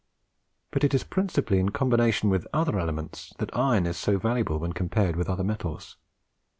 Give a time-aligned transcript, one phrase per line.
[0.71, 4.73] But it is principally in combination with other elements that iron is so valuable when
[4.73, 5.95] compared with other metals.